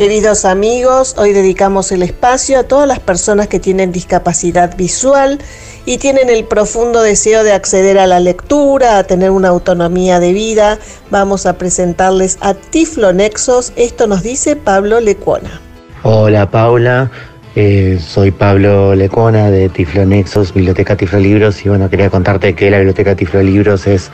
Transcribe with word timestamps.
Queridos 0.00 0.46
amigos, 0.46 1.14
hoy 1.18 1.34
dedicamos 1.34 1.92
el 1.92 2.02
espacio 2.02 2.58
a 2.58 2.62
todas 2.62 2.88
las 2.88 3.00
personas 3.00 3.48
que 3.48 3.60
tienen 3.60 3.92
discapacidad 3.92 4.74
visual 4.74 5.38
y 5.84 5.98
tienen 5.98 6.30
el 6.30 6.44
profundo 6.44 7.02
deseo 7.02 7.44
de 7.44 7.52
acceder 7.52 7.98
a 7.98 8.06
la 8.06 8.18
lectura, 8.18 8.96
a 8.96 9.04
tener 9.04 9.30
una 9.30 9.48
autonomía 9.48 10.18
de 10.18 10.32
vida. 10.32 10.78
Vamos 11.10 11.44
a 11.44 11.58
presentarles 11.58 12.38
a 12.40 12.54
Tiflonexos. 12.54 13.74
Esto 13.76 14.06
nos 14.06 14.22
dice 14.22 14.56
Pablo 14.56 15.00
Lecuona. 15.00 15.60
Hola 16.02 16.50
Paula, 16.50 17.10
eh, 17.56 17.98
soy 18.00 18.30
Pablo 18.30 18.94
Lecona 18.94 19.50
de 19.50 19.68
Tiflonexos, 19.68 20.54
Biblioteca 20.54 20.96
Tiflolibros 20.96 21.64
y 21.66 21.68
bueno, 21.68 21.90
quería 21.90 22.08
contarte 22.08 22.54
que 22.54 22.70
la 22.70 22.78
Biblioteca 22.78 23.16
Tiflolibros 23.16 23.86
es 23.88 24.10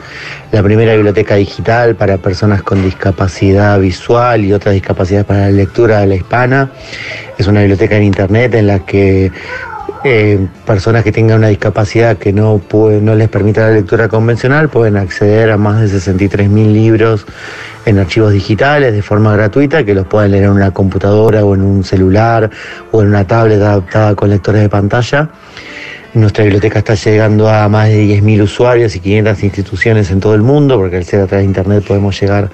la 0.51 0.63
primera 0.63 0.93
biblioteca 0.95 1.35
digital 1.35 1.95
para 1.95 2.17
personas 2.17 2.63
con 2.63 2.81
discapacidad 2.81 3.79
visual 3.79 4.43
y 4.43 4.53
otras 4.53 4.73
discapacidades 4.73 5.25
para 5.25 5.41
la 5.41 5.51
lectura 5.51 5.99
de 5.99 6.07
la 6.07 6.15
hispana. 6.15 6.71
Es 7.37 7.45
una 7.47 7.59
biblioteca 7.59 7.95
en 7.97 8.03
internet 8.03 8.55
en 8.55 8.67
la 8.67 8.79
que 8.79 9.31
eh, 10.03 10.47
personas 10.65 11.03
que 11.03 11.11
tengan 11.11 11.39
una 11.39 11.47
discapacidad 11.47 12.17
que 12.17 12.33
no, 12.33 12.61
les 13.15 13.29
permita 13.29 13.61
la 13.61 13.71
lectura 13.71 14.07
convencional 14.07 14.69
pueden 14.69 14.97
acceder 14.97 15.51
a 15.51 15.57
más 15.57 15.79
de 15.81 15.87
63.000 15.87 16.71
libros 16.71 17.25
en 17.85 17.99
archivos 17.99 18.33
digitales 18.33 18.93
de 18.93 19.01
forma 19.01 19.33
gratuita 19.33 19.83
que 19.83 19.93
los 19.93 20.05
pueden 20.07 20.31
leer 20.31 20.45
en 20.45 20.51
una 20.51 20.71
computadora 20.71 21.43
o 21.45 21.55
en 21.55 21.61
un 21.61 21.83
celular 21.83 22.49
o 22.91 23.01
en 23.01 23.09
una 23.09 23.25
tablet 23.25 23.61
adaptada 23.61 24.15
con 24.15 24.29
lectores 24.29 24.61
de 24.61 24.69
pantalla. 24.69 25.29
Nuestra 26.17 26.45
biblioteca 26.45 26.79
está 26.79 26.95
llegando 26.95 27.47
a 27.47 27.69
más 27.69 27.89
de 27.89 28.03
10.000 28.03 28.41
usuarios 28.41 28.95
y 28.95 28.99
500 28.99 29.43
instituciones 29.43 30.09
en 30.09 30.19
todo 30.19 30.33
el 30.33 30.41
mundo, 30.41 30.75
porque 30.75 30.97
al 30.97 31.05
ser 31.05 31.21
a 31.21 31.27
través 31.27 31.43
de 31.43 31.49
Internet 31.49 31.83
podemos 31.87 32.19
llegar 32.19 32.49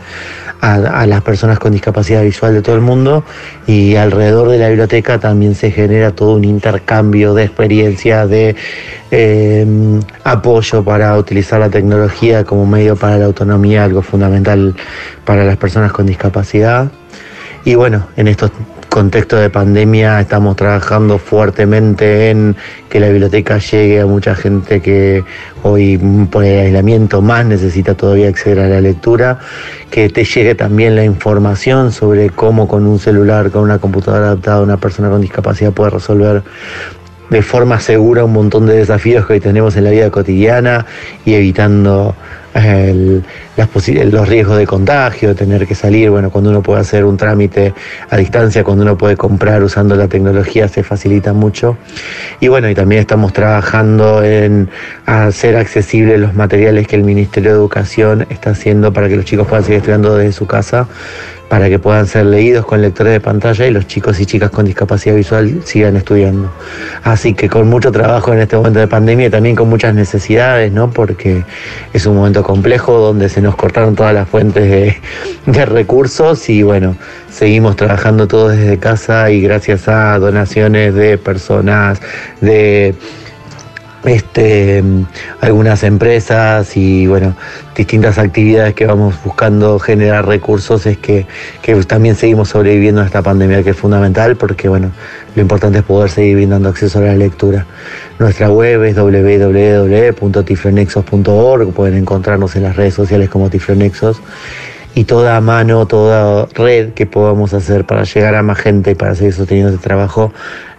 a, 0.59 1.05
las 1.07 1.21
personas 1.21 1.59
con 1.59 1.71
discapacidad 1.71 2.23
visual 2.23 2.53
de 2.53 2.61
todo 2.61 2.75
el 2.75 2.81
mundo 2.81 3.23
y 3.65 3.95
alrededor 3.95 4.49
de 4.49 4.57
la 4.57 4.67
biblioteca 4.67 5.17
también 5.17 5.55
se 5.55 5.71
genera 5.71 6.11
todo 6.11 6.35
un 6.35 6.43
intercambio 6.43 7.33
de 7.33 7.45
experiencias, 7.45 8.29
de 8.29 8.55
eh, 9.11 9.65
apoyo 10.25 10.83
para 10.83 11.17
utilizar 11.17 11.61
la 11.61 11.69
tecnología 11.69 12.43
como 12.43 12.65
medio 12.65 12.97
para 12.97 13.17
la 13.17 13.25
autonomía, 13.25 13.85
algo 13.85 14.01
fundamental 14.01 14.75
para 15.23 15.45
las 15.45 15.55
personas 15.55 15.93
con 15.93 16.05
discapacidad. 16.05 16.91
Y 17.63 17.75
bueno, 17.75 18.07
en 18.17 18.27
estos 18.27 18.51
contexto 18.93 19.37
de 19.37 19.49
pandemia 19.49 20.21
estamos 20.21 20.55
trabajando 20.55 21.17
fuertemente 21.17 22.29
en 22.29 22.55
que 22.89 22.99
la 22.99 23.09
biblioteca 23.09 23.57
llegue 23.57 23.99
a 23.99 24.05
mucha 24.05 24.35
gente 24.35 24.83
que 24.83 25.23
hoy 25.63 25.97
por 26.29 26.43
el 26.43 26.67
aislamiento 26.67 27.19
más 27.19 27.43
necesita 27.43 27.95
todavía 27.95 28.29
acceder 28.29 28.59
a 28.59 28.67
la 28.67 28.81
lectura, 28.81 29.39
que 29.89 30.09
te 30.09 30.23
llegue 30.23 30.53
también 30.53 30.95
la 30.95 31.03
información 31.03 31.91
sobre 31.91 32.29
cómo 32.29 32.67
con 32.67 32.85
un 32.85 32.99
celular, 32.99 33.49
con 33.49 33.63
una 33.63 33.79
computadora 33.79 34.27
adaptada 34.27 34.61
una 34.61 34.77
persona 34.77 35.09
con 35.09 35.21
discapacidad 35.21 35.73
puede 35.73 35.89
resolver 35.89 36.43
de 37.29 37.41
forma 37.41 37.79
segura 37.79 38.23
un 38.25 38.33
montón 38.33 38.65
de 38.65 38.75
desafíos 38.75 39.25
que 39.25 39.33
hoy 39.33 39.39
tenemos 39.39 39.75
en 39.75 39.85
la 39.85 39.91
vida 39.91 40.09
cotidiana 40.09 40.85
y 41.25 41.33
evitando 41.33 42.15
los 44.11 44.29
riesgos 44.29 44.57
de 44.57 44.67
contagio, 44.67 45.35
tener 45.35 45.65
que 45.65 45.75
salir, 45.75 46.09
bueno, 46.09 46.29
cuando 46.29 46.51
uno 46.51 46.61
puede 46.61 46.81
hacer 46.81 47.03
un 47.03 47.17
trámite 47.17 47.73
a 48.09 48.17
distancia, 48.17 48.63
cuando 48.63 48.83
uno 48.83 48.97
puede 48.97 49.17
comprar 49.17 49.63
usando 49.63 49.95
la 49.95 50.07
tecnología, 50.07 50.67
se 50.67 50.83
facilita 50.83 51.33
mucho. 51.33 51.77
Y 52.39 52.47
bueno, 52.49 52.69
y 52.69 52.75
también 52.75 53.01
estamos 53.01 53.33
trabajando 53.33 54.23
en 54.23 54.69
hacer 55.05 55.55
accesibles 55.55 56.19
los 56.19 56.35
materiales 56.35 56.87
que 56.87 56.95
el 56.95 57.03
Ministerio 57.03 57.51
de 57.51 57.57
Educación 57.57 58.27
está 58.29 58.51
haciendo 58.51 58.93
para 58.93 59.09
que 59.09 59.15
los 59.15 59.25
chicos 59.25 59.47
puedan 59.47 59.63
seguir 59.63 59.77
estudiando 59.77 60.15
desde 60.15 60.33
su 60.33 60.45
casa 60.45 60.87
para 61.53 61.69
que 61.69 61.77
puedan 61.77 62.07
ser 62.07 62.25
leídos 62.25 62.65
con 62.65 62.81
lectores 62.81 63.13
de 63.13 63.19
pantalla 63.19 63.67
y 63.67 63.69
los 63.69 63.85
chicos 63.85 64.19
y 64.19 64.25
chicas 64.25 64.49
con 64.49 64.65
discapacidad 64.65 65.15
visual 65.15 65.61
sigan 65.63 65.95
estudiando. 65.95 66.51
Así 67.03 67.35
que 67.35 67.47
con 67.47 67.69
mucho 67.69 67.91
trabajo 67.91 68.33
en 68.33 68.39
este 68.39 68.57
momento 68.57 68.79
de 68.79 68.87
pandemia 68.87 69.27
y 69.27 69.29
también 69.29 69.55
con 69.55 69.69
muchas 69.69 69.93
necesidades, 69.93 70.71
¿no? 70.71 70.89
Porque 70.89 71.43
es 71.93 72.07
un 72.07 72.15
momento 72.15 72.41
complejo 72.41 72.97
donde 72.97 73.29
se 73.29 73.39
nos 73.39 73.55
cortaron 73.55 73.93
todas 73.93 74.15
las 74.15 74.27
fuentes 74.27 74.67
de, 74.67 75.65
recursos 75.65 76.49
y 76.49 76.63
bueno, 76.63 76.95
seguimos 77.29 77.75
trabajando 77.75 78.27
todos 78.27 78.57
desde 78.57 78.79
casa 78.79 79.29
y 79.29 79.39
gracias 79.39 79.87
a 79.87 80.17
donaciones 80.17 80.95
de 80.95 81.19
personas, 81.19 82.01
de 82.41 82.95
este, 84.05 84.83
algunas 85.41 85.83
empresas 85.83 86.75
y 86.75 87.07
bueno, 87.07 87.35
distintas 87.75 88.17
actividades 88.17 88.73
que 88.73 88.85
vamos 88.85 89.15
buscando 89.23 89.79
generar 89.79 90.27
recursos 90.27 90.85
es 90.85 90.97
que, 90.97 91.25
también 91.87 92.15
seguimos 92.15 92.49
sobreviviendo 92.49 93.01
a 93.01 93.05
esta 93.05 93.21
pandemia 93.21 93.63
que 93.63 93.69
es 93.71 93.77
fundamental 93.77 94.35
porque 94.35 94.67
bueno, 94.67 94.91
lo 95.35 95.41
importante 95.41 95.79
es 95.79 95.83
poder 95.83 96.09
seguir 96.09 96.35
brindando 96.35 96.69
acceso 96.69 96.99
a 96.99 97.03
la 97.03 97.15
lectura. 97.15 97.65
Nuestra 98.19 98.51
web 98.51 98.83
es 98.83 98.95
www.tiflonexos.org, 98.95 101.73
pueden 101.73 101.97
encontrarnos 101.97 102.55
en 102.55 102.63
las 102.63 102.75
redes 102.75 102.93
sociales 102.93 103.29
como 103.29 103.49
Tiflonexos 103.49 104.21
y 104.95 105.05
toda 105.05 105.39
mano, 105.41 105.87
toda 105.87 106.47
red 106.53 106.93
que 106.93 107.05
podamos 107.05 107.53
hacer 107.53 107.85
para 107.85 108.03
llegar 108.03 108.35
a 108.35 108.43
más 108.43 108.59
gente 108.59 108.91
y 108.91 108.95
para 108.95 109.15
seguir 109.15 109.33
sosteniendo 109.33 109.73
este 109.73 109.83
trabajo 109.83 110.31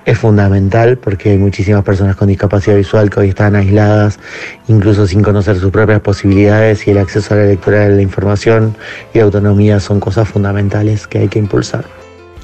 es 0.05 0.19
fundamental 0.19 0.99
porque 0.99 1.31
hay 1.31 1.39
muchísimas 1.39 1.83
personas 1.85 2.17
con 2.17 2.29
discapacidad 2.29 2.77
visual 2.77 3.11
que 3.11 3.21
hoy 3.21 3.29
están 3.31 3.57
aisladas, 3.57 4.19
incluso 4.69 5.07
sin 5.07 5.23
conocer 5.23 5.59
sus 5.59 5.71
propias 5.71 6.01
posibilidades 6.01 6.87
y 6.87 6.91
el 6.91 6.99
acceso 6.99 7.35
a 7.35 7.39
la 7.39 7.45
lectura 7.45 7.89
de 7.89 7.97
la 7.97 8.03
información 8.03 8.77
y 9.13 9.21
autonomía 9.21 9.81
son 9.81 10.01
cosas 10.01 10.29
fundamentales 10.29 11.07
que 11.07 11.19
hay 11.19 11.29
que 11.29 11.39
impulsar. 11.39 11.85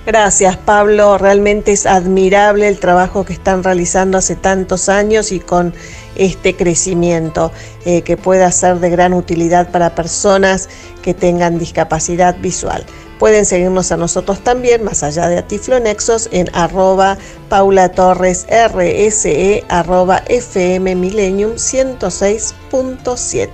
Gracias 0.07 0.57
Pablo, 0.57 1.19
realmente 1.19 1.73
es 1.73 1.85
admirable 1.85 2.67
el 2.69 2.79
trabajo 2.79 3.25
que 3.27 3.35
están 3.35 3.63
realizando 3.63 4.17
hace 4.17 4.35
tantos 4.35 4.89
años 4.89 5.31
y 5.31 5.41
con 5.41 5.75
este 6.17 6.57
crecimiento 6.57 7.53
eh, 7.85 8.01
que 8.03 8.17
pueda 8.17 8.51
ser 8.51 8.81
de 8.81 8.89
gran 8.89 9.13
utilidad 9.13 9.71
para 9.71 9.95
personas 9.95 10.71
que 11.03 11.13
tengan 11.13 11.59
discapacidad 11.59 12.37
visual. 12.41 12.85
Pueden 13.21 13.45
seguirnos 13.45 13.93
a 13.93 13.99
nosotros 13.99 14.41
también, 14.41 14.83
más 14.83 15.03
allá 15.03 15.29
de 15.29 15.37
Atiflonexos, 15.37 16.31
en 16.33 16.49
arroba 16.55 17.19
Paula 17.51 17.91
Torres 17.91 18.47
RSE, 18.49 19.63
arroba 19.69 20.23
FM 20.27 20.97
Millennium 20.97 21.53
106.7. 21.53 23.51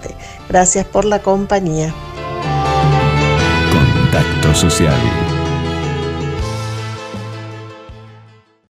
Gracias 0.48 0.86
por 0.86 1.04
la 1.04 1.20
compañía. 1.20 1.92
Contacto 3.72 4.54
Social 4.54 5.25